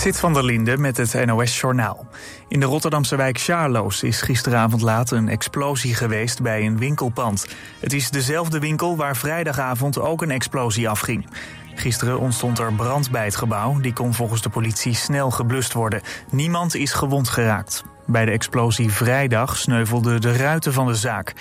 Zit 0.00 0.18
van 0.18 0.32
der 0.32 0.44
Linde 0.44 0.76
met 0.76 0.96
het 0.96 1.26
NOS-journaal. 1.26 2.06
In 2.48 2.60
de 2.60 2.66
Rotterdamse 2.66 3.16
wijk 3.16 3.38
Charloes 3.38 4.02
is 4.02 4.20
gisteravond 4.22 4.82
laat 4.82 5.10
een 5.10 5.28
explosie 5.28 5.94
geweest 5.94 6.42
bij 6.42 6.66
een 6.66 6.78
winkelpand. 6.78 7.46
Het 7.80 7.92
is 7.92 8.10
dezelfde 8.10 8.58
winkel 8.58 8.96
waar 8.96 9.16
vrijdagavond 9.16 9.98
ook 9.98 10.22
een 10.22 10.30
explosie 10.30 10.88
afging. 10.88 11.26
Gisteren 11.74 12.18
ontstond 12.18 12.58
er 12.58 12.72
brand 12.72 13.10
bij 13.10 13.24
het 13.24 13.36
gebouw. 13.36 13.80
Die 13.80 13.92
kon 13.92 14.14
volgens 14.14 14.42
de 14.42 14.48
politie 14.48 14.94
snel 14.94 15.30
geblust 15.30 15.72
worden. 15.72 16.02
Niemand 16.30 16.74
is 16.74 16.92
gewond 16.92 17.28
geraakt. 17.28 17.84
Bij 18.06 18.24
de 18.24 18.30
explosie 18.30 18.90
vrijdag 18.90 19.56
sneuvelden 19.56 20.20
de 20.20 20.32
ruiten 20.32 20.72
van 20.72 20.86
de 20.86 20.94
zaak. 20.94 21.34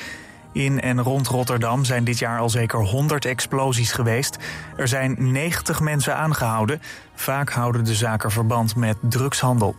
In 0.53 0.81
en 0.81 1.01
rond 1.01 1.27
Rotterdam 1.27 1.85
zijn 1.85 2.03
dit 2.03 2.19
jaar 2.19 2.39
al 2.39 2.49
zeker 2.49 2.79
100 2.79 3.25
explosies 3.25 3.91
geweest. 3.91 4.37
Er 4.77 4.87
zijn 4.87 5.15
90 5.31 5.79
mensen 5.79 6.15
aangehouden. 6.15 6.81
Vaak 7.15 7.49
houden 7.49 7.83
de 7.83 7.95
zaken 7.95 8.31
verband 8.31 8.75
met 8.75 8.97
drugshandel. 9.01 9.75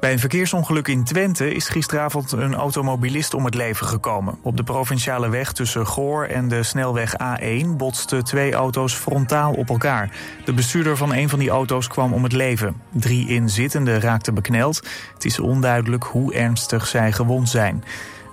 Bij 0.00 0.12
een 0.12 0.18
verkeersongeluk 0.18 0.88
in 0.88 1.04
Twente 1.04 1.54
is 1.54 1.68
gisteravond 1.68 2.32
een 2.32 2.54
automobilist 2.54 3.34
om 3.34 3.44
het 3.44 3.54
leven 3.54 3.86
gekomen. 3.86 4.38
Op 4.42 4.56
de 4.56 4.62
provinciale 4.62 5.28
weg 5.28 5.52
tussen 5.52 5.86
Goor 5.86 6.24
en 6.24 6.48
de 6.48 6.62
snelweg 6.62 7.14
A1 7.14 7.66
botsten 7.76 8.24
twee 8.24 8.52
auto's 8.52 8.94
frontaal 8.94 9.52
op 9.52 9.68
elkaar. 9.68 10.10
De 10.44 10.52
bestuurder 10.52 10.96
van 10.96 11.12
een 11.12 11.28
van 11.28 11.38
die 11.38 11.50
auto's 11.50 11.88
kwam 11.88 12.12
om 12.12 12.22
het 12.22 12.32
leven. 12.32 12.82
Drie 12.90 13.28
inzittenden 13.28 14.00
raakten 14.00 14.34
bekneld. 14.34 14.88
Het 15.14 15.24
is 15.24 15.38
onduidelijk 15.38 16.04
hoe 16.04 16.34
ernstig 16.34 16.86
zij 16.86 17.12
gewond 17.12 17.48
zijn. 17.48 17.84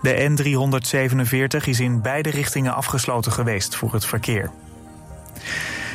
De 0.04 0.30
N347 0.30 1.68
is 1.68 1.80
in 1.80 2.02
beide 2.02 2.30
richtingen 2.30 2.74
afgesloten 2.74 3.32
geweest 3.32 3.76
voor 3.76 3.94
het 3.94 4.06
verkeer. 4.06 4.52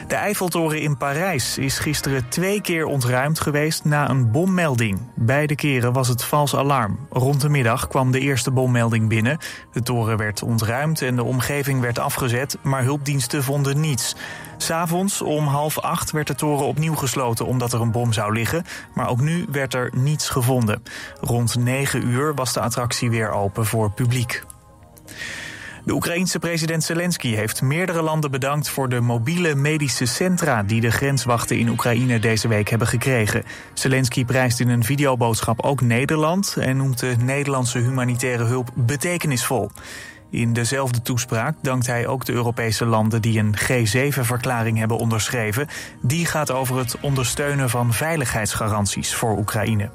De 0.08 0.14
Eiffeltoren 0.14 0.80
in 0.80 0.96
Parijs 0.96 1.58
is 1.58 1.78
gisteren 1.78 2.28
twee 2.28 2.60
keer 2.60 2.86
ontruimd 2.86 3.40
geweest 3.40 3.84
na 3.84 4.10
een 4.10 4.30
bommelding. 4.30 5.00
Beide 5.14 5.54
keren 5.54 5.92
was 5.92 6.08
het 6.08 6.24
vals 6.24 6.56
alarm. 6.56 7.06
Rond 7.10 7.40
de 7.40 7.48
middag 7.48 7.88
kwam 7.88 8.10
de 8.10 8.20
eerste 8.20 8.50
bommelding 8.50 9.08
binnen. 9.08 9.38
De 9.72 9.82
toren 9.82 10.16
werd 10.16 10.42
ontruimd 10.42 11.02
en 11.02 11.16
de 11.16 11.22
omgeving 11.22 11.80
werd 11.80 11.98
afgezet, 11.98 12.58
maar 12.62 12.82
hulpdiensten 12.82 13.42
vonden 13.42 13.80
niets. 13.80 14.16
S'avonds 14.56 15.22
om 15.22 15.46
half 15.46 15.78
acht 15.78 16.10
werd 16.10 16.26
de 16.26 16.34
toren 16.34 16.66
opnieuw 16.66 16.94
gesloten 16.94 17.46
omdat 17.46 17.72
er 17.72 17.80
een 17.80 17.92
bom 17.92 18.12
zou 18.12 18.32
liggen. 18.32 18.64
Maar 18.94 19.08
ook 19.08 19.20
nu 19.20 19.46
werd 19.50 19.74
er 19.74 19.90
niets 19.96 20.28
gevonden. 20.28 20.82
Rond 21.20 21.58
negen 21.58 22.06
uur 22.06 22.34
was 22.34 22.52
de 22.52 22.60
attractie 22.60 23.10
weer 23.10 23.30
open 23.30 23.66
voor 23.66 23.90
publiek. 23.90 24.42
De 25.88 25.94
Oekraïense 25.94 26.38
president 26.38 26.84
Zelensky 26.84 27.34
heeft 27.34 27.62
meerdere 27.62 28.02
landen 28.02 28.30
bedankt 28.30 28.68
voor 28.68 28.88
de 28.88 29.00
mobiele 29.00 29.54
medische 29.54 30.06
centra 30.06 30.62
die 30.62 30.80
de 30.80 30.90
grenswachten 30.90 31.58
in 31.58 31.68
Oekraïne 31.68 32.18
deze 32.18 32.48
week 32.48 32.68
hebben 32.68 32.88
gekregen. 32.88 33.44
Zelensky 33.72 34.24
prijst 34.24 34.60
in 34.60 34.68
een 34.68 34.84
videoboodschap 34.84 35.62
ook 35.62 35.80
Nederland 35.80 36.56
en 36.58 36.76
noemt 36.76 36.98
de 36.98 37.14
Nederlandse 37.18 37.78
humanitaire 37.78 38.44
hulp 38.44 38.70
betekenisvol. 38.74 39.70
In 40.30 40.52
dezelfde 40.52 41.02
toespraak 41.02 41.56
dankt 41.62 41.86
hij 41.86 42.06
ook 42.06 42.24
de 42.24 42.32
Europese 42.32 42.84
landen 42.84 43.22
die 43.22 43.38
een 43.38 43.56
G7-verklaring 43.58 44.78
hebben 44.78 44.98
onderschreven. 44.98 45.68
Die 46.02 46.26
gaat 46.26 46.50
over 46.50 46.78
het 46.78 46.96
ondersteunen 47.00 47.70
van 47.70 47.92
veiligheidsgaranties 47.92 49.14
voor 49.14 49.38
Oekraïne. 49.38 49.90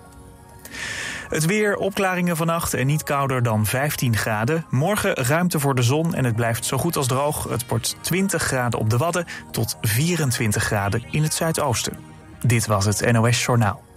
Het 1.34 1.46
weer, 1.46 1.76
opklaringen 1.76 2.38
vannacht 2.38 2.74
en 2.74 2.88
niet 2.88 3.04
kouder 3.04 3.44
dan 3.44 3.66
15 3.66 4.18
graden. 4.18 4.66
Morgen 4.70 5.14
ruimte 5.14 5.60
voor 5.60 5.76
de 5.76 5.82
zon 5.82 6.16
en 6.16 6.26
het 6.26 6.36
blijft 6.36 6.66
zo 6.66 6.78
goed 6.78 6.96
als 6.96 7.08
droog. 7.08 7.44
Het 7.50 7.68
wordt 7.68 7.96
20 8.02 8.44
graden 8.44 8.80
op 8.80 8.90
de 8.90 8.98
Wadden 8.98 9.26
tot 9.52 9.78
24 9.82 10.64
graden 10.64 11.04
in 11.12 11.24
het 11.24 11.34
zuidoosten. 11.34 11.98
Dit 12.46 12.66
was 12.66 12.86
het 12.86 13.12
NOS 13.12 13.46
Journaal. 13.46 13.93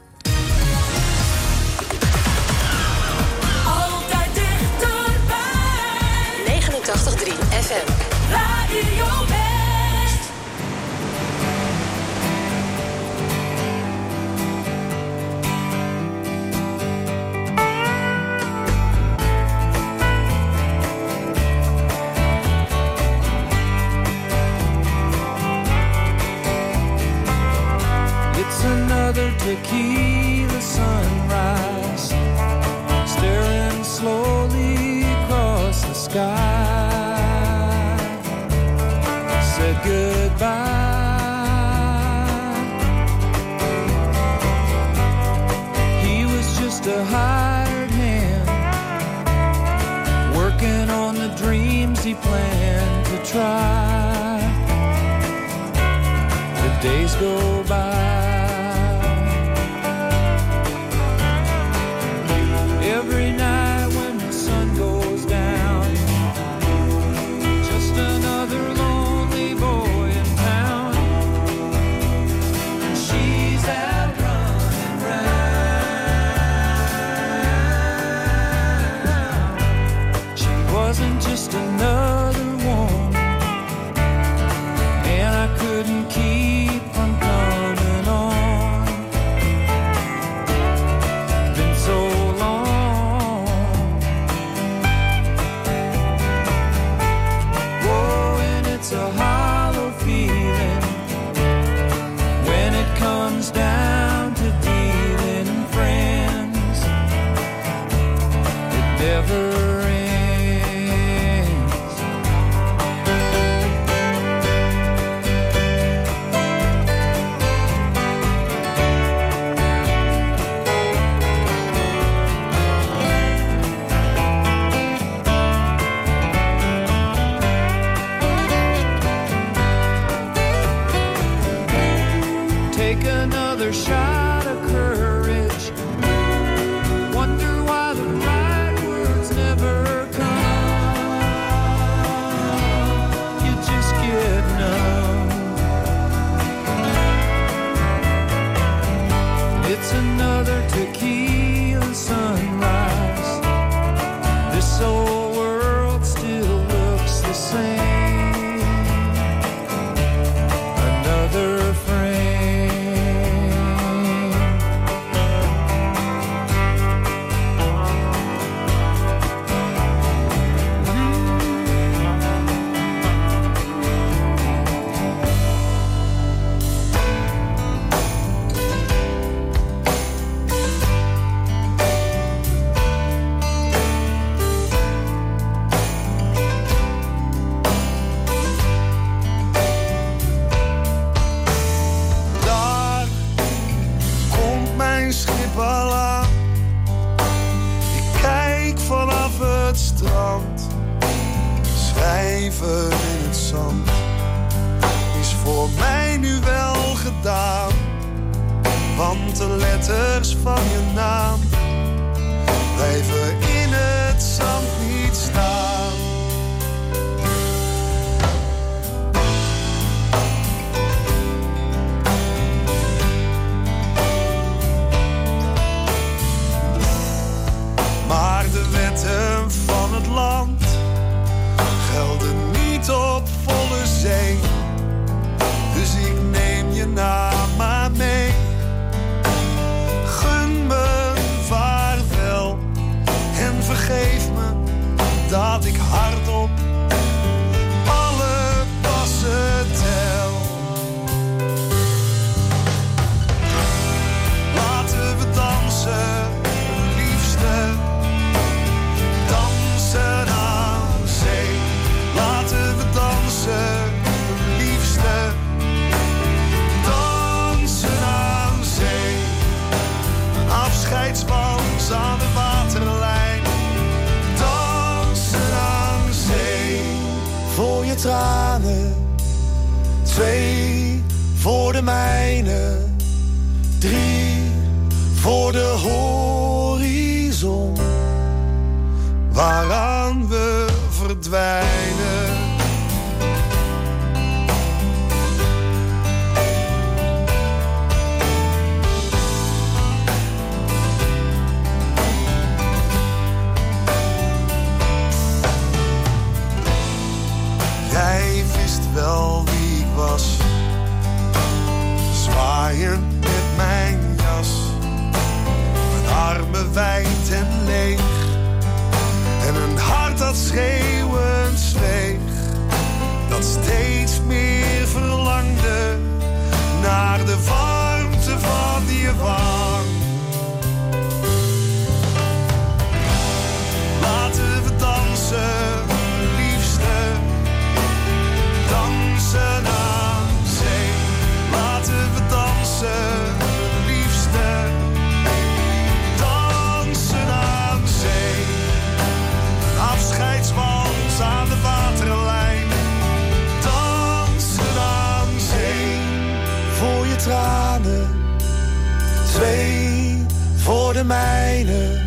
mijne. 361.06 362.04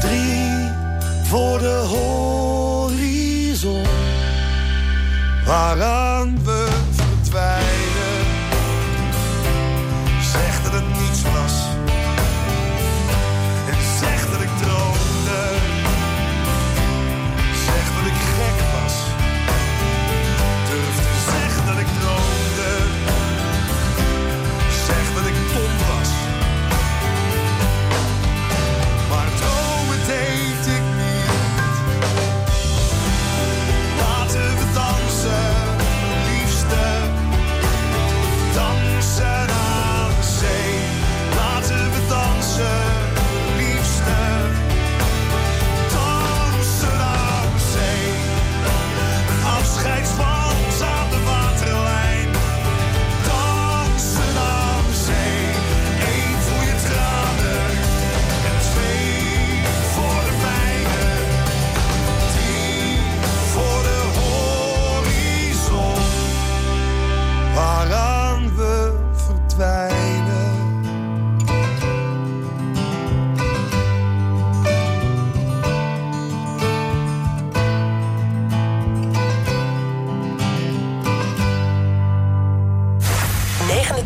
Drie 0.00 0.70
voor 1.22 1.58
de 1.58 1.84
horizon. 1.88 3.84
Waaraan 5.44 6.44
we 6.44 6.55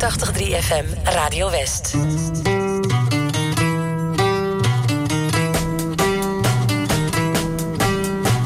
89.3 0.01 0.55
FM 0.55 0.87
Radio 1.15 1.49
West. 1.49 1.95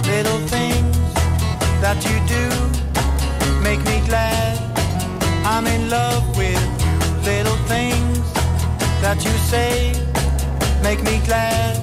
Little 0.04 0.40
things 0.49 0.96
that 1.80 1.99
you 2.02 2.16
do 2.26 2.44
make 3.62 3.78
me 3.84 4.04
glad. 4.04 4.58
I'm 5.46 5.68
in 5.68 5.88
love 5.88 6.26
with 6.37 6.58
you. 6.84 6.99
Little 7.23 7.58
things 7.68 8.32
that 9.00 9.25
you 9.25 9.30
say 9.46 9.92
make 10.82 11.04
me 11.04 11.20
glad 11.25 11.76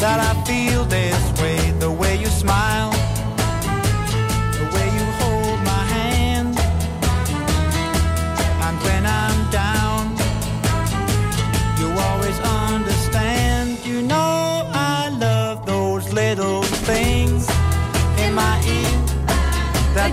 that 0.00 0.18
I 0.18 0.34
feel 0.44 0.84
this 0.86 1.40
way. 1.40 1.70
The 1.78 1.92
way 1.92 2.16
you 2.16 2.26
smile. 2.26 2.89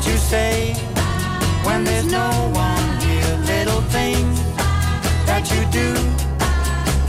You 0.05 0.15
say 0.15 0.73
when 1.63 1.83
there's 1.83 2.09
no 2.09 2.29
one 2.53 3.01
here? 3.01 3.37
Little 3.45 3.81
things 3.97 4.39
that 5.25 5.43
you 5.51 5.61
do, 5.71 5.89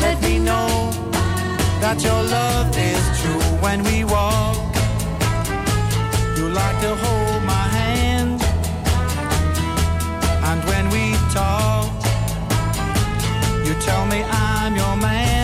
let 0.00 0.20
me 0.20 0.38
know 0.38 0.90
that 1.80 2.02
your 2.02 2.22
love 2.24 2.76
is 2.76 3.04
true 3.20 3.44
when 3.62 3.82
we 3.84 4.04
walk. 4.04 4.56
You 6.36 6.48
like 6.48 6.80
to 6.80 6.94
hold 6.96 7.42
my 7.44 7.66
hand, 7.78 8.42
and 10.48 10.60
when 10.64 10.88
we 10.90 11.14
talk, 11.32 11.92
you 13.64 13.74
tell 13.86 14.06
me 14.06 14.24
I'm 14.24 14.74
your 14.74 14.96
man. 14.96 15.37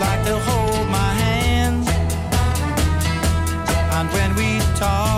like 0.00 0.24
to 0.24 0.38
hold 0.38 0.88
my 0.88 1.12
hand. 1.22 1.86
And 3.96 4.08
when 4.14 4.34
we 4.34 4.58
talk. 4.76 5.09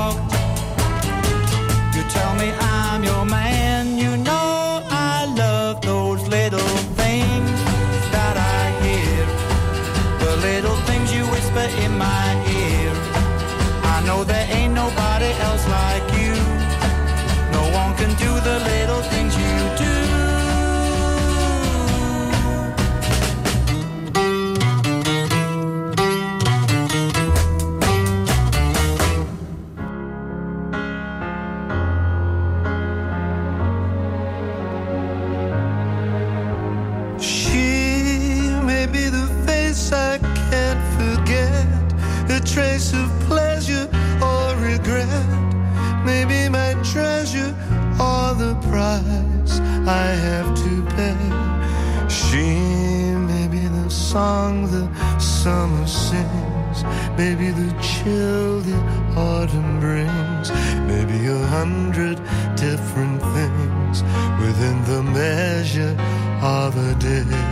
song 54.13 54.71
the 54.71 54.85
summer 55.19 55.87
sings. 55.87 56.79
Maybe 57.17 57.49
the 57.51 57.71
chill 57.81 58.61
the 58.61 58.79
autumn 59.17 59.81
brings. 59.81 60.51
Maybe 60.91 61.19
a 61.29 61.47
hundred 61.47 62.17
different 62.55 63.23
things 63.37 64.03
within 64.43 64.77
the 64.85 65.03
measure 65.03 65.97
of 66.43 66.77
a 66.77 66.95
day. 66.97 67.52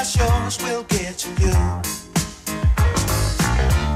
as 0.00 0.16
yours 0.16 0.62
will 0.62 0.82
get 0.84 1.18
to 1.18 1.28
you. 1.42 1.56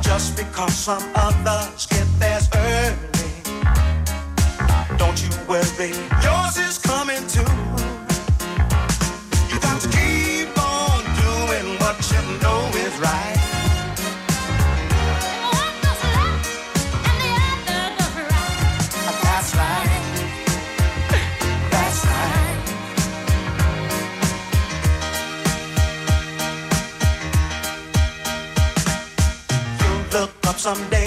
Just 0.02 0.36
because 0.36 0.74
some 0.74 1.02
others 1.14 1.86
get 1.86 2.06
theirs 2.18 2.46
early, 2.54 3.30
don't 4.98 5.18
you 5.22 5.30
worry, 5.48 5.92
yours 6.22 6.58
is. 6.58 6.83
someday. 30.64 31.03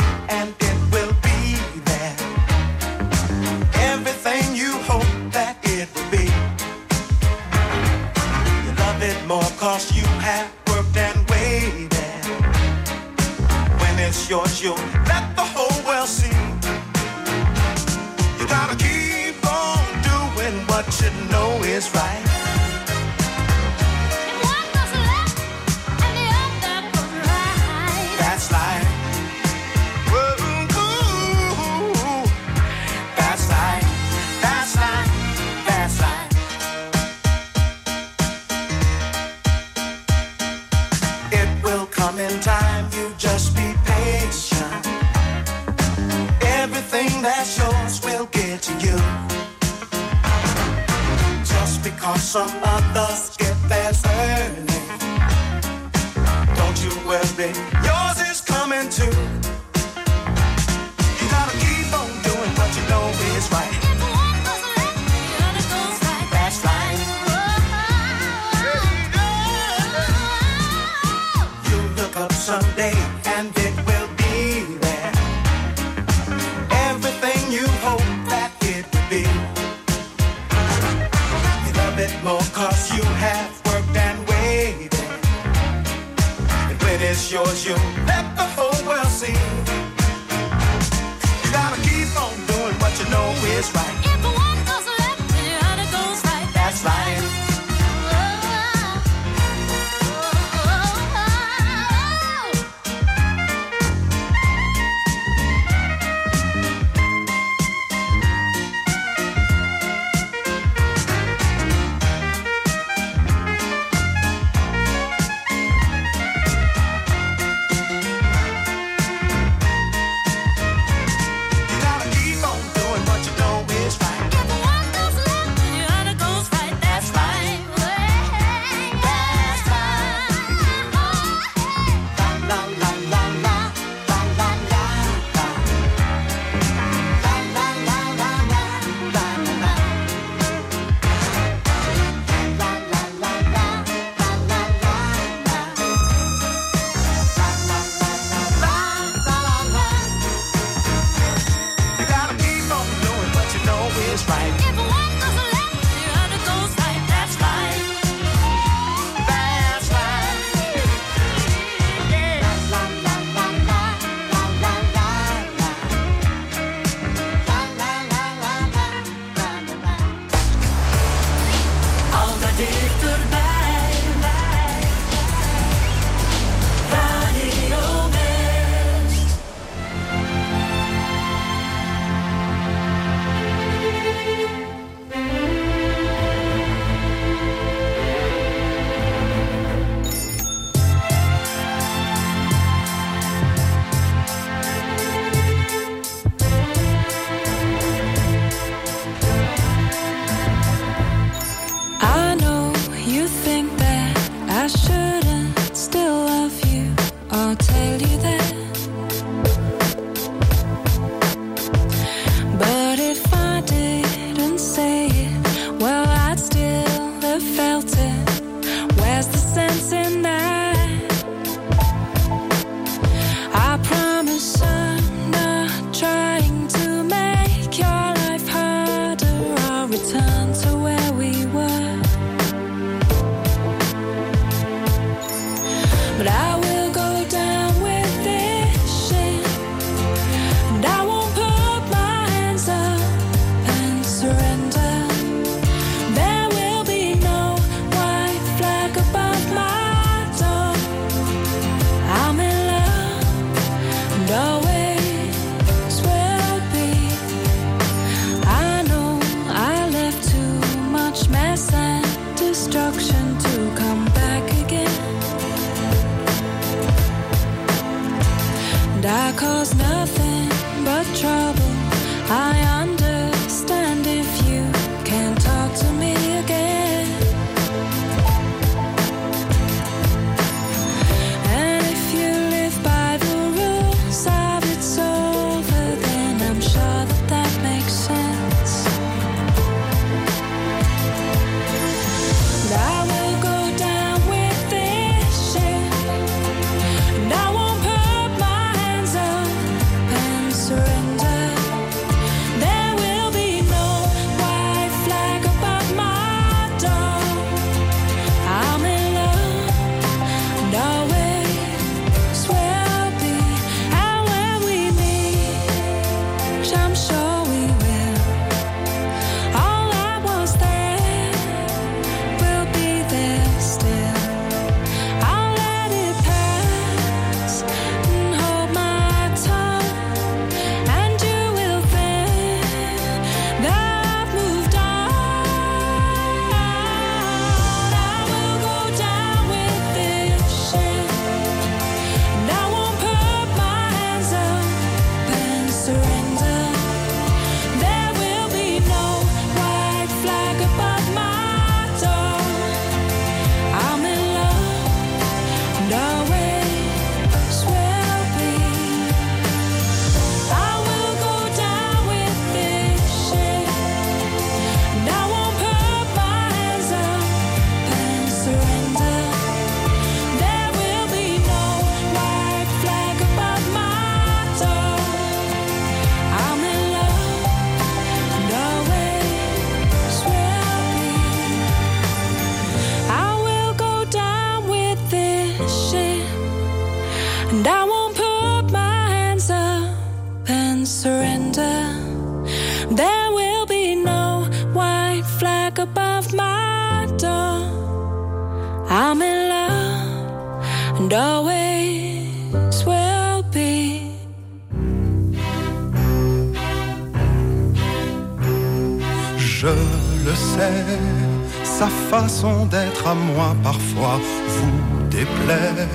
Sa 411.79 411.87
façon 411.87 412.65
d'être 412.65 413.05
à 413.07 413.13
moi 413.13 413.55
parfois 413.61 414.19
vous 414.55 415.07
déplaît. 415.11 415.87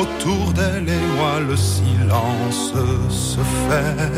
Autour 0.00 0.52
d'elle 0.54 0.88
et 0.88 1.06
moi 1.16 1.34
le 1.48 1.56
silence 1.56 2.72
se 3.10 3.42
fait, 3.64 4.12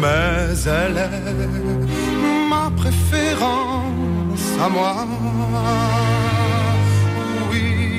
mais 0.00 0.56
elle 0.80 0.98
est 1.08 2.48
ma 2.48 2.70
préférence 2.80 4.46
à 4.64 4.68
moi. 4.70 4.94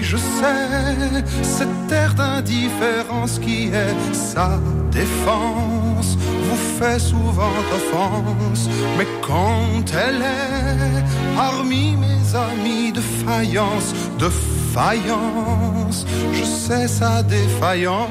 Je 0.07 0.17
sais, 0.17 1.23
cette 1.41 1.91
air 1.91 2.13
d'indifférence 2.13 3.39
qui 3.39 3.69
est 3.69 4.13
sa 4.13 4.59
défense 4.91 6.15
vous 6.45 6.79
fait 6.79 6.99
souvent 6.99 7.55
offense, 7.77 8.69
mais 8.99 9.07
quand 9.27 9.83
elle 10.05 10.21
est 10.21 11.03
parmi 11.35 11.95
mes 11.95 12.35
amis 12.35 12.91
de 12.91 13.01
faïence, 13.01 13.95
de 14.19 14.29
faïence, 14.75 16.05
je 16.33 16.43
sais 16.43 16.87
sa 16.87 17.23
défaillance, 17.23 18.05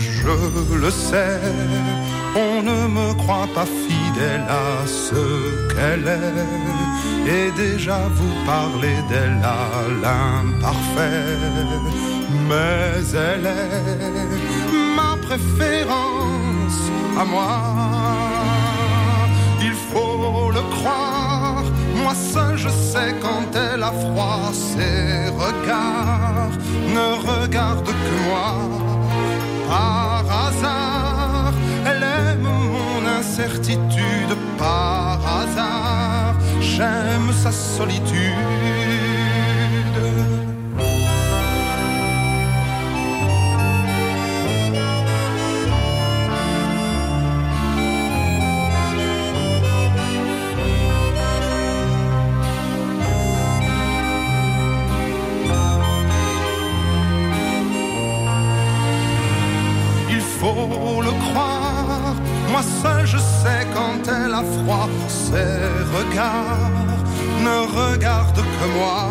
je 0.00 0.74
le 0.84 0.90
sais, 0.90 1.38
on 2.34 2.60
ne 2.70 2.88
me 2.88 3.14
croit 3.14 3.48
pas 3.54 3.66
fidèle 3.66 4.44
à 4.48 4.84
ce 4.84 5.22
qu'elle 5.72 6.08
est, 6.08 6.75
et 7.26 7.50
déjà 7.56 7.98
vous 8.18 8.34
parlez 8.44 8.98
d'elle 9.08 9.42
à 9.42 9.66
l'imparfait, 10.02 11.36
mais 12.48 13.02
elle 13.14 13.46
est 13.46 14.96
ma 14.98 15.12
préférence 15.26 16.80
à 17.18 17.24
moi. 17.24 17.56
Il 19.60 19.76
faut 19.90 20.50
le 20.52 20.62
croire, 20.76 21.64
moi 22.02 22.14
seul 22.14 22.56
je 22.56 22.68
sais 22.68 23.14
quand 23.20 23.48
elle 23.54 23.82
a 23.82 23.92
froid, 24.04 24.50
ses 24.52 25.28
regards 25.44 26.56
ne 26.96 27.06
regardent 27.30 27.96
que 28.06 28.16
moi. 28.28 28.48
Par 29.68 30.24
hasard, 30.44 31.52
elle 31.86 32.02
aime 32.02 32.42
mon 32.42 33.06
incertitude, 33.18 34.32
par 34.56 35.18
hasard, 35.38 36.05
j'aime 36.76 37.32
sa 37.32 37.50
solitude. 37.50 38.34
Il 60.10 60.20
faut 60.20 61.00
le 61.02 61.12
croire, 61.24 61.55
moi 62.56 62.64
seul 62.82 63.06
je 63.06 63.18
sais 63.18 63.62
quand 63.74 64.00
elle 64.16 64.32
a 64.32 64.42
froid, 64.56 64.88
ses 65.08 65.60
regards 65.96 66.96
ne 67.46 67.56
regardent 67.80 68.46
que 68.56 68.66
moi. 68.78 69.02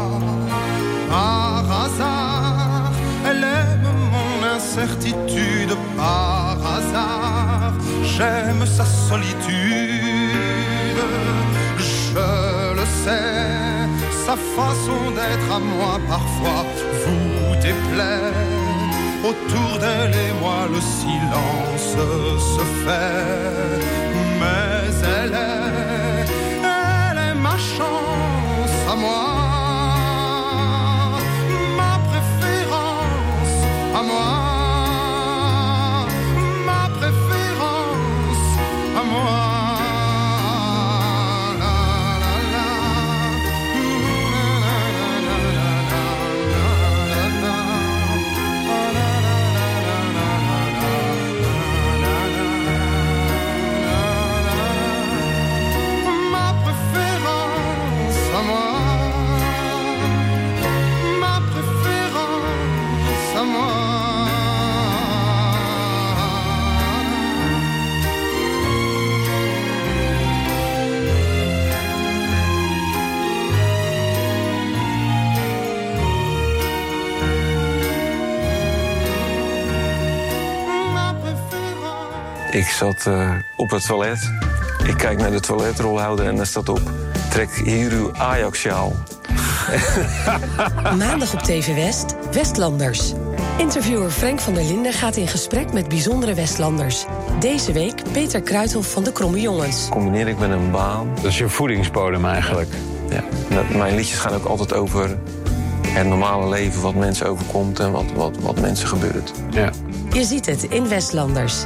Par 1.10 1.64
hasard, 1.84 2.92
elle 3.30 3.44
aime 3.44 3.90
mon 4.16 4.48
incertitude, 4.56 5.74
par 5.96 6.58
hasard, 6.76 7.74
j'aime 8.04 8.66
sa 8.66 8.86
solitude. 9.10 11.02
Je 11.78 12.74
le 12.80 12.86
sais, 13.04 13.32
sa 14.26 14.36
façon 14.58 15.02
d'être 15.18 15.50
à 15.58 15.60
moi 15.60 16.00
parfois 16.10 16.66
vous 17.02 17.56
déplaît. 17.62 18.55
Autour 19.28 19.80
d'elle 19.80 20.14
et 20.14 20.34
moi 20.40 20.68
le 20.72 20.80
silence 20.80 21.98
se 22.54 22.64
fait, 22.84 23.82
mais 24.40 24.94
elle 25.18 25.34
est, 25.34 26.26
elle 26.62 27.18
est 27.30 27.34
ma 27.34 27.58
chance 27.58 28.78
à 28.88 28.96
moi, 28.96 29.45
Ik 82.56 82.68
zat 82.68 83.06
eh, 83.08 83.32
op 83.56 83.70
het 83.70 83.86
toilet. 83.86 84.32
Ik 84.88 84.98
kijk 84.98 85.20
naar 85.20 85.32
de 85.32 85.40
toiletrolhouder 85.40 86.28
en 86.28 86.36
daar 86.36 86.46
staat 86.46 86.70
op... 86.70 86.82
trek 87.30 87.50
hier 87.64 87.92
uw 87.92 88.14
Ajax-sjaal. 88.14 88.94
Maandag 90.98 91.34
op 91.34 91.40
TV 91.40 91.76
West, 91.76 92.16
Westlanders. 92.32 93.14
Interviewer 93.58 94.10
Frank 94.10 94.40
van 94.40 94.54
der 94.54 94.64
Linden 94.64 94.94
gaat 94.94 95.16
in 95.16 95.28
gesprek 95.28 95.74
met 95.74 95.88
bijzondere 95.88 96.34
Westlanders. 96.34 97.06
Deze 97.40 97.72
week 97.72 98.02
Peter 98.12 98.42
Kruithof 98.42 98.92
van 98.92 99.04
de 99.04 99.12
Kromme 99.12 99.42
Jongens. 99.42 99.88
Combineer 99.90 100.28
ik 100.28 100.40
met 100.40 100.52
een 100.52 100.72
baan. 100.72 101.10
Dat 101.16 101.26
is 101.26 101.38
je 101.38 101.50
voedingsbodem 101.50 102.26
eigenlijk. 102.26 102.74
Ja. 103.10 103.24
Mijn 103.78 103.96
liedjes 103.96 104.20
gaan 104.20 104.34
ook 104.34 104.46
altijd 104.46 104.74
over 104.74 105.18
het 105.88 106.08
normale 106.08 106.50
leven... 106.50 106.82
wat 106.82 106.96
mensen 106.96 107.28
overkomt 107.28 107.80
en 107.80 107.92
wat, 107.92 108.12
wat, 108.16 108.38
wat 108.38 108.60
mensen 108.60 108.88
gebeurt. 108.88 109.32
Ja. 109.50 109.70
Je 110.12 110.24
ziet 110.24 110.46
het 110.46 110.64
in 110.64 110.88
Westlanders. 110.88 111.66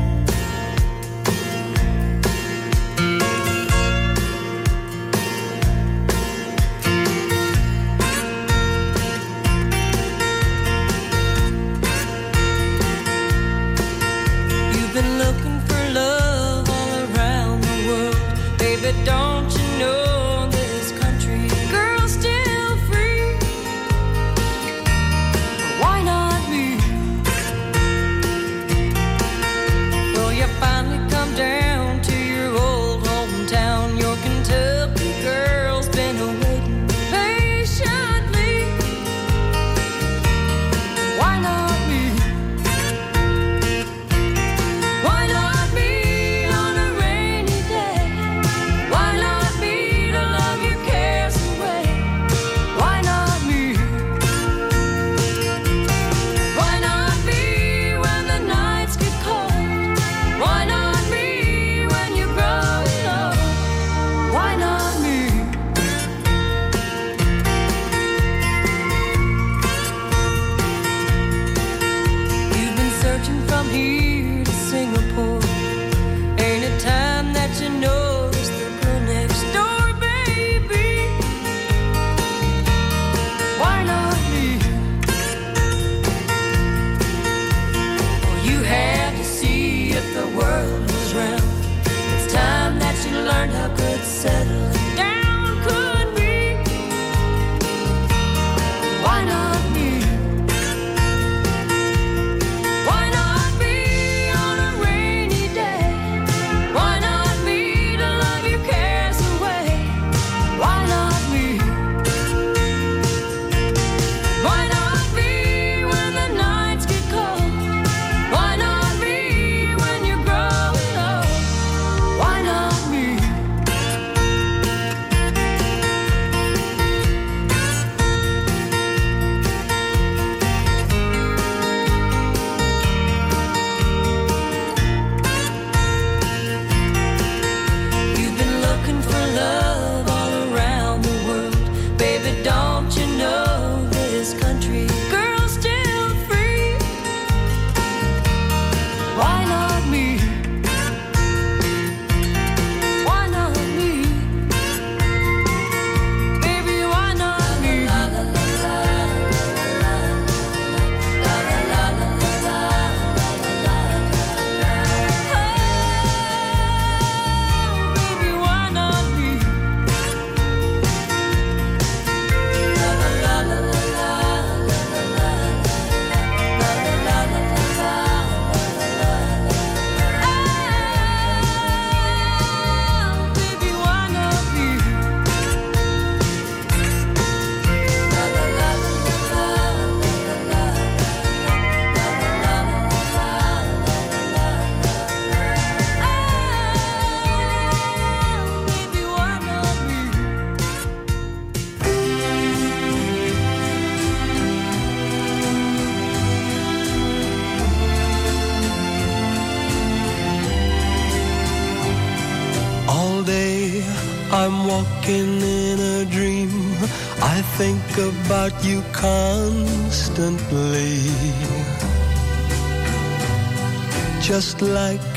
Just 224.41 224.59
like 224.63 225.13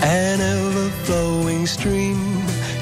an 0.00 0.40
ever 0.40 0.90
flowing 1.02 1.66
stream, 1.66 2.20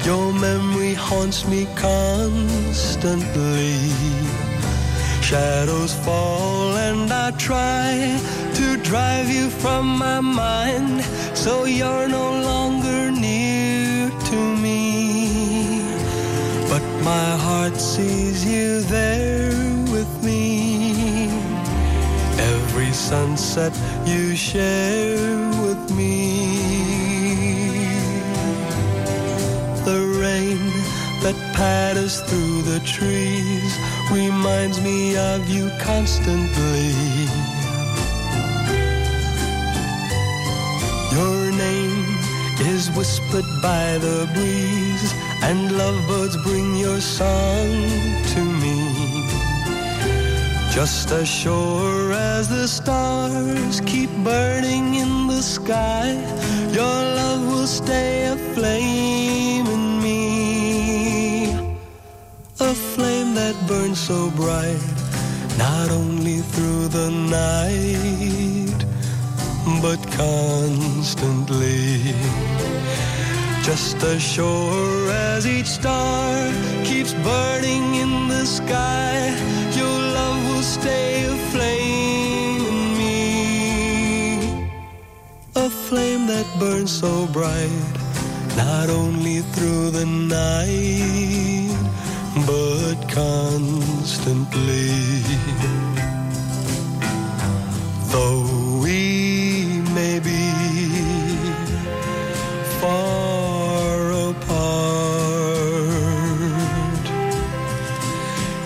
your 0.03 0.31
memory 0.31 0.93
haunts 0.93 1.47
me 1.47 1.65
constantly. 1.75 3.73
Shadows 5.23 5.95
fall, 6.05 6.77
and 6.77 7.11
I 7.11 7.31
try 7.31 8.19
to 8.53 8.77
drive 8.83 9.31
you 9.31 9.49
from 9.49 9.97
my 9.97 10.19
mind 10.19 11.03
so 11.35 11.65
you're 11.65 12.07
no 12.07 12.39
longer 12.39 13.09
near 13.09 14.11
to 14.29 14.39
me. 14.57 15.81
But 16.69 16.83
my 17.01 17.35
heart 17.45 17.77
sees 17.77 18.45
you 18.45 18.81
there 18.81 19.49
with 19.91 20.23
me. 20.23 21.31
Every 22.37 22.91
sunset 22.93 23.73
you 24.05 24.35
share 24.35 25.48
that 31.21 31.35
patters 31.53 32.21
through 32.21 32.61
the 32.61 32.79
trees 32.81 33.71
reminds 34.11 34.81
me 34.81 35.17
of 35.17 35.49
you 35.49 35.69
constantly. 35.79 36.93
Your 41.11 41.51
name 41.51 42.05
is 42.73 42.89
whispered 42.91 43.49
by 43.61 43.97
the 43.97 44.29
breeze, 44.33 45.13
and 45.43 45.77
lovebirds 45.77 46.37
bring 46.43 46.75
your 46.77 47.01
song 47.01 47.69
to 48.33 48.41
me. 48.63 48.77
Just 50.71 51.11
as 51.11 51.27
sure 51.27 52.13
as 52.13 52.47
the 52.47 52.67
stars 52.67 53.81
keep 53.81 54.09
burning 54.23 54.95
in 54.95 55.27
the 55.27 55.41
sky, 55.41 56.11
your 56.71 56.97
love 57.19 57.41
will 57.47 57.67
stay 57.67 58.27
aflame. 58.27 59.88
A 62.69 62.75
flame 62.75 63.33
that 63.33 63.55
burns 63.67 63.99
so 63.99 64.29
bright, 64.29 64.77
not 65.57 65.89
only 65.89 66.41
through 66.53 66.87
the 66.89 67.09
night, 67.09 68.85
but 69.81 69.99
constantly. 70.11 72.13
Just 73.63 74.03
as 74.03 74.21
sure 74.21 75.09
as 75.09 75.47
each 75.47 75.65
star 75.65 76.53
keeps 76.83 77.13
burning 77.29 77.95
in 77.95 78.27
the 78.27 78.45
sky, 78.45 79.33
your 79.75 79.99
love 80.17 80.39
will 80.49 80.61
stay 80.61 81.25
aflame 81.25 82.61
in 82.71 82.97
me. 82.99 83.17
A 85.55 85.71
flame 85.71 86.27
that 86.27 86.45
burns 86.59 86.91
so 86.91 87.25
bright, 87.33 87.95
not 88.55 88.91
only 88.91 89.41
through 89.53 89.89
the 89.89 90.05
night, 90.05 91.58
but 92.49 92.97
constantly. 93.09 94.89
Though 98.11 98.79
we 98.83 99.01
may 99.97 100.17
be 100.19 100.45
far 102.81 104.11
apart, 104.29 105.39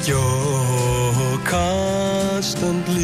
you're 0.08 1.38
constantly 1.46 3.04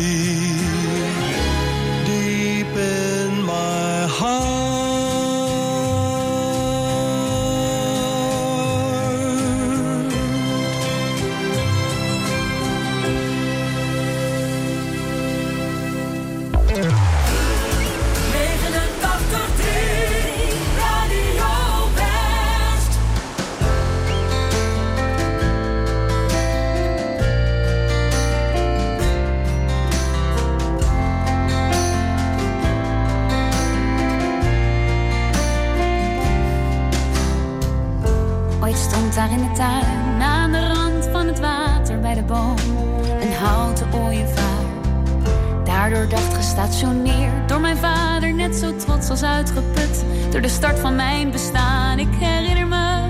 gestationeerd, 46.60 47.49
door 47.49 47.60
mijn 47.60 47.78
vader 47.78 48.34
net 48.34 48.55
zo 48.55 48.76
trots 48.76 49.10
als 49.10 49.24
uitgeput. 49.24 50.05
Door 50.32 50.41
de 50.41 50.49
start 50.49 50.80
van 50.80 50.95
mijn 50.95 51.32
bestaan, 51.32 51.99
ik 51.99 52.07
herinner 52.12 52.68
me 52.68 53.10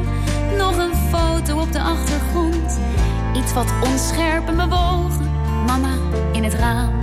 nog 0.58 0.78
een 0.78 0.96
foto 0.96 1.60
op 1.60 1.72
de 1.72 1.82
achtergrond. 1.82 2.80
Iets 3.36 3.54
wat 3.54 3.74
onscherp 3.84 4.48
en 4.48 4.56
bewogen, 4.56 5.32
mama 5.66 5.94
in 6.32 6.44
het 6.44 6.54
raam. 6.54 6.94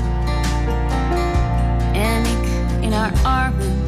En 1.92 2.24
ik 2.24 2.50
in 2.80 2.92
haar 2.92 3.12
armen. 3.22 3.85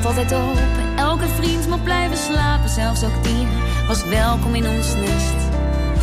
Stond 0.00 0.18
altijd 0.18 0.40
open. 0.40 0.96
Elke 0.96 1.28
vriend 1.28 1.68
mocht 1.68 1.82
blijven 1.82 2.16
slapen. 2.16 2.68
Zelfs 2.68 3.04
ook 3.04 3.24
die 3.24 3.46
was 3.86 4.04
welkom 4.04 4.54
in 4.54 4.68
ons 4.68 4.94
nest. 4.94 5.36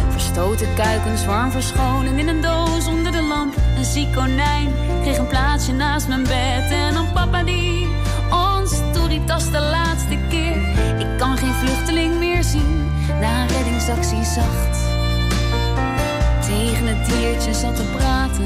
Verstoten 0.10 0.68
kuikens 0.76 1.26
warm 1.26 1.52
verscholen 1.52 2.18
in 2.18 2.28
een 2.28 2.42
doos 2.42 2.88
onder 2.88 3.12
de 3.12 3.22
lamp. 3.22 3.56
Een 3.78 3.86
ziek 3.86 4.14
konijn 4.14 4.74
kreeg 5.02 5.18
een 5.18 5.28
plaatsje 5.28 5.74
naast 5.74 6.08
mijn 6.08 6.24
bed. 6.24 6.72
En 6.72 6.94
dan 6.94 7.12
papa 7.14 7.44
die 7.44 7.88
ons 8.30 8.82
toeritas 8.94 9.52
de 9.52 9.60
laatste 9.60 10.18
keer. 10.30 10.58
Ik 11.00 11.18
kan 11.18 11.38
geen 11.38 11.54
vluchteling 11.54 12.18
meer 12.20 12.44
zien 12.44 12.92
na 13.20 13.42
een 13.42 13.48
reddingsactie 13.48 14.24
zacht. 14.24 14.78
Tegen 16.42 16.88
het 16.88 17.06
diertje 17.06 17.54
zat 17.54 17.76
te 17.76 17.84
praten. 17.98 18.46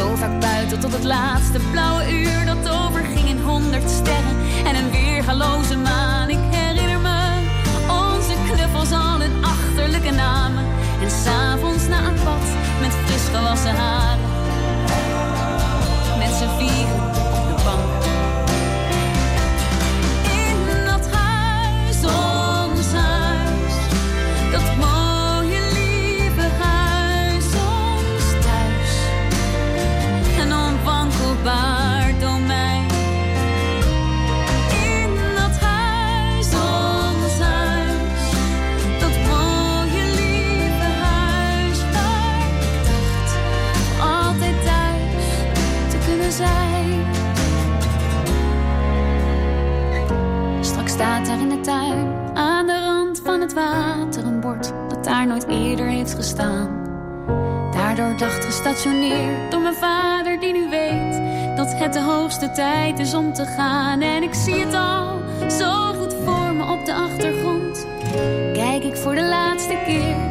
Zo 0.00 0.16
vaak 0.16 0.40
buiten 0.40 0.80
tot 0.80 0.92
het 0.92 1.04
laatste 1.04 1.58
blauwe 1.70 2.12
uur 2.12 2.44
dat 2.46 2.68
overging 2.68 3.28
in 3.28 3.40
honderd 3.40 3.90
sterren 3.90 4.36
en 4.64 4.74
een 4.74 4.90
weergaloze 4.90 5.76
maan. 5.76 6.28
Ik 6.30 6.38
herinner 6.50 7.00
me 7.00 7.18
onze 7.88 8.34
knuffels 8.52 8.92
al 8.92 9.20
hun 9.20 9.44
achterlijke 9.44 10.10
namen. 10.10 10.64
En 11.02 11.10
s'avonds 11.10 11.88
na 11.88 11.98
een 11.98 12.24
bad 12.24 12.46
met 12.80 12.92
gewassen 13.32 13.74
haren. 13.74 14.28
Met 16.18 16.32
z'n 16.38 16.58
vieren 16.58 16.99
daar 51.30 51.40
in 51.40 51.48
de 51.48 51.60
tuin, 51.60 52.34
aan 52.34 52.66
de 52.66 52.80
rand 52.80 53.20
van 53.24 53.40
het 53.40 53.52
water, 53.52 54.24
een 54.24 54.40
bord 54.40 54.72
dat 54.88 55.04
daar 55.04 55.26
nooit 55.26 55.46
eerder 55.48 55.86
heeft 55.86 56.14
gestaan. 56.14 56.68
Daardoor 57.72 58.16
dacht 58.16 58.44
gestationeerd 58.44 59.50
door 59.50 59.60
mijn 59.60 59.74
vader, 59.74 60.40
die 60.40 60.52
nu 60.52 60.68
weet 60.70 61.20
dat 61.56 61.74
het 61.74 61.92
de 61.92 62.00
hoogste 62.00 62.50
tijd 62.50 62.98
is 62.98 63.14
om 63.14 63.32
te 63.32 63.44
gaan. 63.44 64.00
En 64.00 64.22
ik 64.22 64.34
zie 64.34 64.64
het 64.64 64.74
al 64.74 65.18
zo 65.50 65.92
goed 65.92 66.14
voor 66.24 66.54
me 66.54 66.72
op 66.72 66.86
de 66.86 66.94
achtergrond. 66.94 67.86
Kijk 68.52 68.84
ik 68.84 68.96
voor 68.96 69.14
de 69.14 69.24
laatste 69.24 69.82
keer 69.86 70.29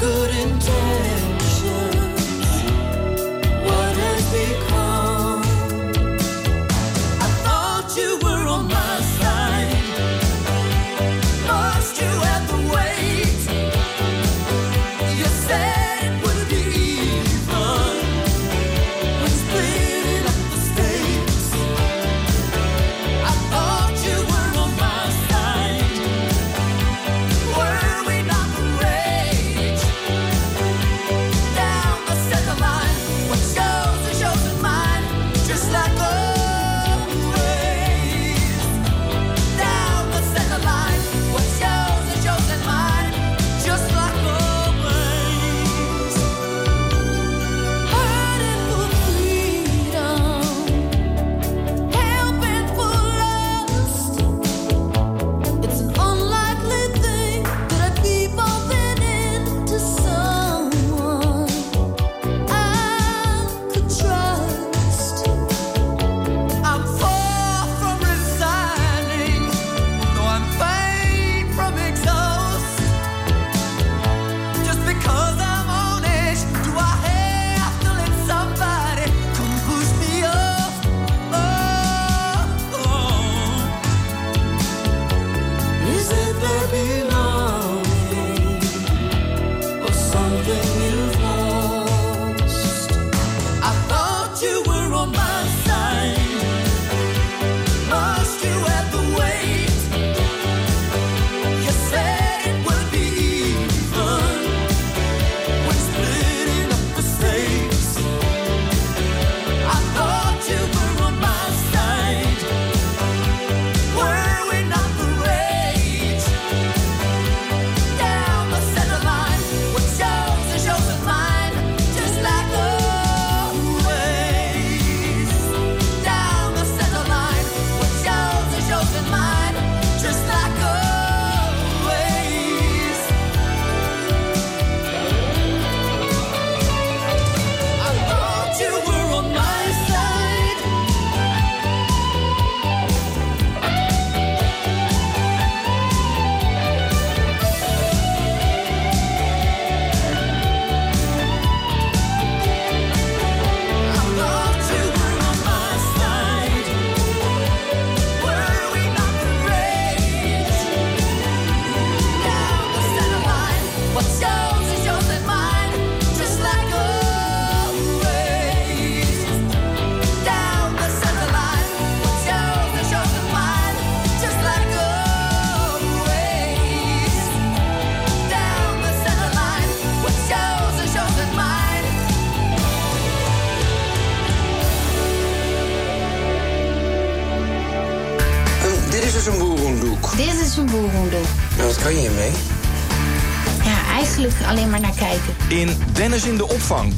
good 0.00 0.30
and. 0.30 0.89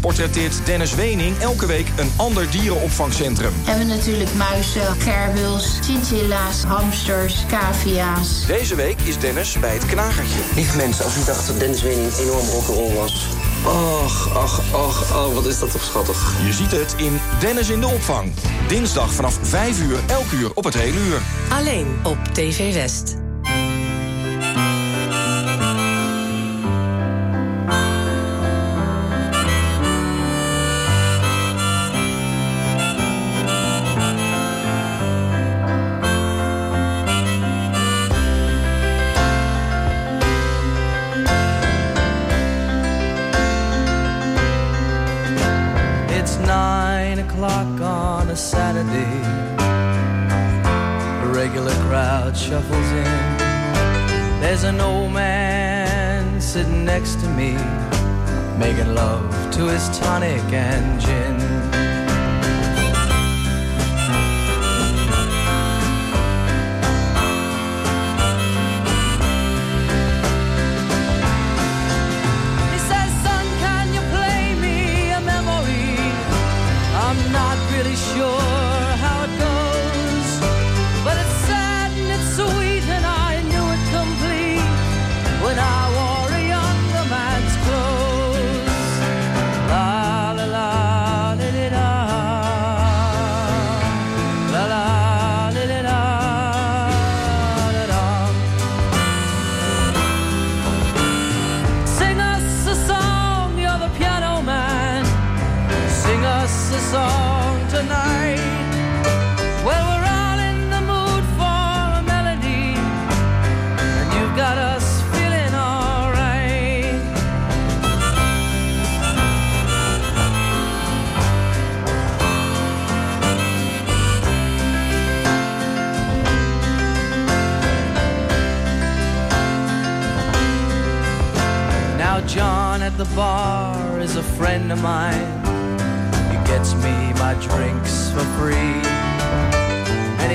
Portretteert 0.01 0.67
Dennis 0.67 0.95
Wening 0.95 1.39
elke 1.39 1.67
week 1.67 1.87
een 1.97 2.13
ander 2.17 2.51
dierenopvangcentrum. 2.51 3.53
We 3.65 3.71
hebben 3.71 3.87
natuurlijk 3.87 4.35
muizen, 4.35 4.83
gerwils, 4.99 5.79
chinchilla's, 5.83 6.63
hamsters, 6.63 7.45
cavia's. 7.49 8.47
Deze 8.47 8.75
week 8.75 9.01
is 9.01 9.19
Dennis 9.19 9.59
bij 9.61 9.75
het 9.75 9.87
knagertje. 9.87 10.39
Lieve 10.55 10.77
mensen, 10.77 11.05
als 11.05 11.17
u 11.17 11.25
dacht 11.25 11.47
dat 11.47 11.59
Dennis 11.59 11.83
Wening 11.83 12.13
enorm 12.17 12.49
rock'n'roll 12.49 12.95
was... 12.95 13.27
Och, 13.65 14.37
ach, 14.37 14.61
ach, 14.73 15.17
oh, 15.17 15.35
wat 15.35 15.47
is 15.47 15.59
dat 15.59 15.71
toch 15.71 15.83
schattig. 15.85 16.37
Je 16.47 16.53
ziet 16.53 16.71
het 16.71 16.95
in 16.97 17.21
Dennis 17.41 17.69
in 17.69 17.81
de 17.81 17.87
opvang. 17.87 18.33
Dinsdag 18.69 19.13
vanaf 19.13 19.39
5 19.43 19.81
uur, 19.81 19.99
elk 20.07 20.33
uur 20.33 20.51
op 20.55 20.65
het 20.65 20.75
hele 20.75 20.99
uur. 20.99 21.21
Alleen 21.49 21.87
op 22.03 22.19
TV 22.33 22.75
West. 22.75 23.22
To 57.23 57.29
me, 57.35 57.53
making 58.59 58.95
love 58.95 59.31
to 59.53 59.69
his 59.69 59.89
tonic 59.99 60.43
and 60.53 61.01
gin. 61.01 61.42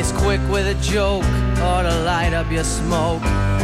He's 0.07 0.17
quick 0.19 0.39
with 0.49 0.67
a 0.67 0.81
joke 0.81 1.25
or 1.59 1.83
to 1.83 2.03
light 2.05 2.31
up 2.33 2.49
your 2.49 2.63
smoke. 2.63 3.21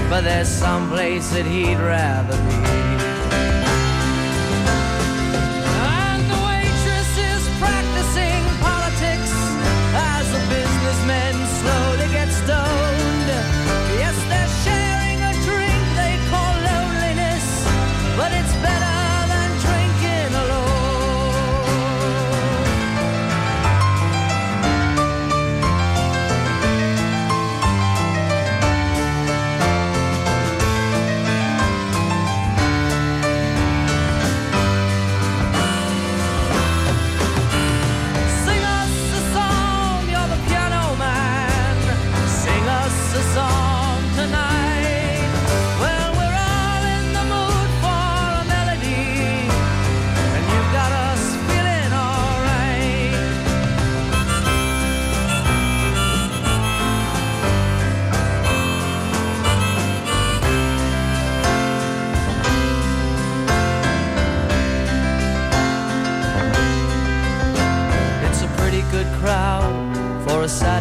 But 0.10 0.26
there's 0.26 0.50
some 0.50 0.90
place 0.90 1.30
that 1.30 1.46
he'd 1.46 1.78
rather 1.78 2.36
be. 2.36 2.83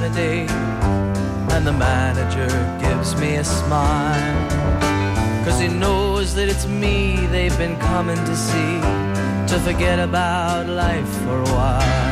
And 0.05 1.65
the 1.65 1.73
manager 1.73 2.49
gives 2.81 3.15
me 3.15 3.37
a 3.37 3.45
smile. 3.45 4.49
Cause 5.45 5.61
he 5.61 5.69
knows 5.69 6.35
that 6.35 6.49
it's 6.49 6.67
me 6.67 7.27
they've 7.27 7.57
been 7.57 7.79
coming 7.79 8.17
to 8.17 8.37
see, 8.37 8.81
to 9.47 9.61
forget 9.61 10.01
about 10.01 10.67
life 10.67 11.09
for 11.25 11.39
a 11.39 11.55
while. 11.55 12.12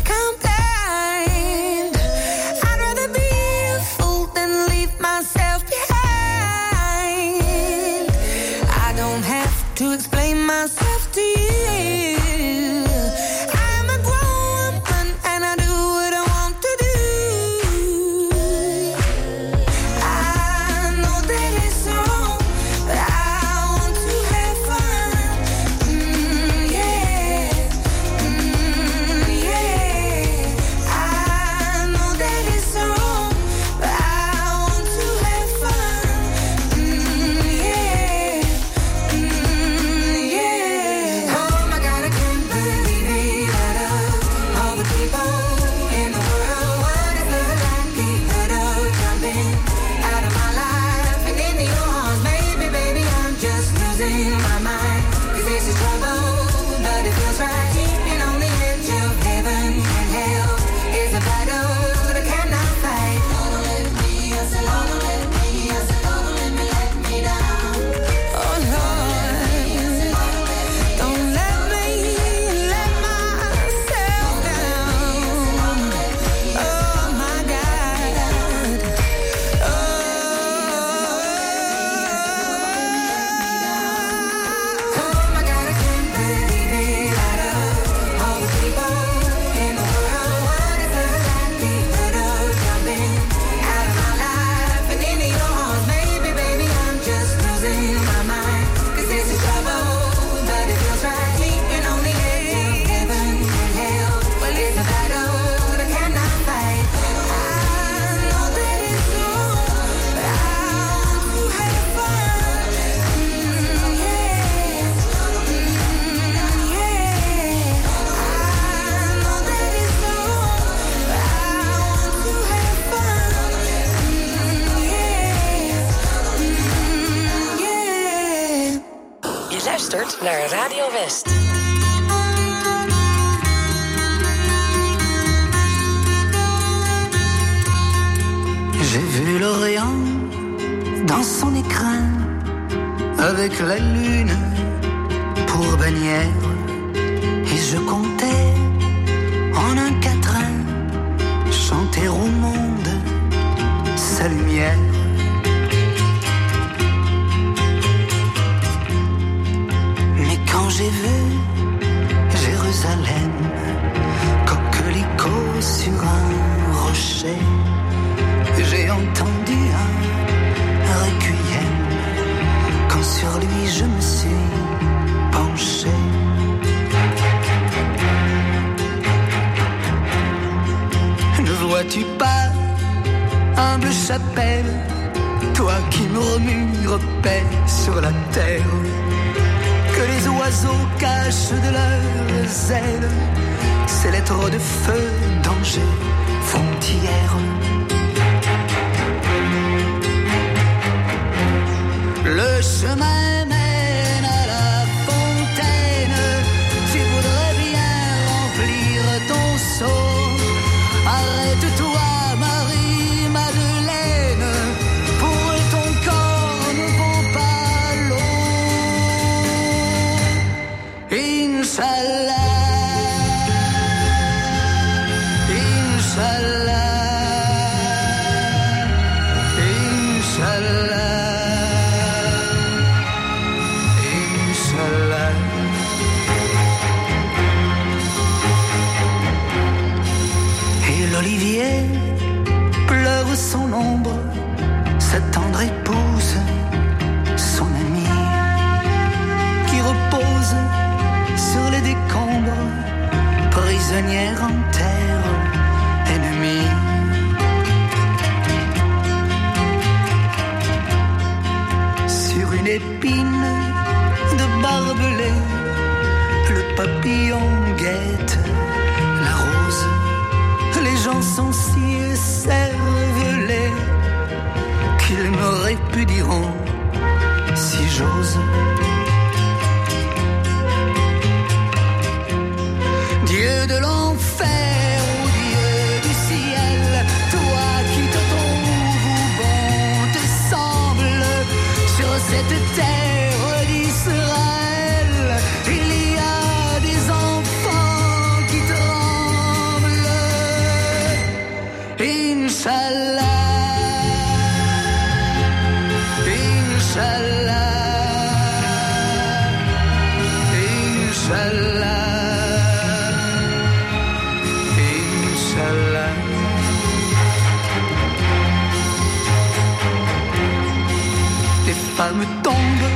palmes 322.01 322.25
tombe 322.41 322.87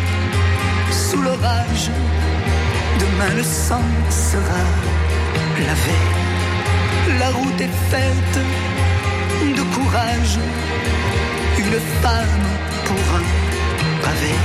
sous 0.89 1.21
l'orage. 1.21 1.85
Demain 3.01 3.31
le 3.39 3.43
sang 3.43 3.87
sera 4.09 4.63
lavé. 5.67 5.97
La 7.21 7.29
route 7.37 7.61
est 7.67 7.77
faite 7.91 8.37
de 9.57 9.63
courage. 9.75 10.35
Une 11.63 11.79
femme 12.03 12.47
pour 12.87 13.05
un 13.19 13.25
pavé. 14.03 14.35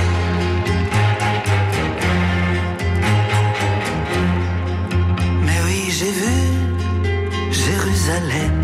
Mais 5.46 5.58
oui, 5.66 5.80
j'ai 5.98 6.12
vu 6.22 6.38
Jérusalem, 7.64 8.60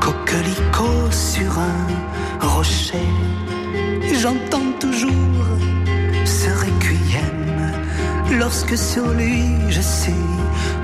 coquelicot 0.00 1.10
sur 1.10 1.52
un 1.70 2.46
rocher 2.54 3.10
j'entends 4.20 4.72
toujours 4.78 5.10
ce 6.24 6.48
requiem 6.50 7.72
lorsque 8.38 8.76
sur 8.76 9.06
lui 9.08 9.44
je 9.70 9.80
suis 9.80 10.12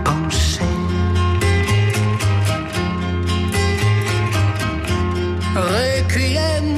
penché. 0.05 0.61
Requiem 5.55 6.78